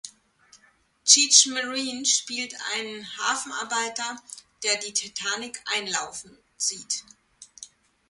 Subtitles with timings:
[1.05, 4.17] Cheech Marin spielt einen Hafenarbeiter,
[4.63, 7.03] der die Titanic einlaufen sieht.